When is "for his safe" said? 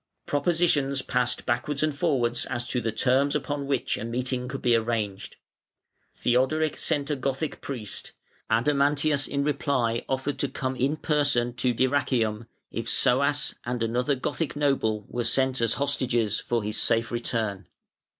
16.39-17.11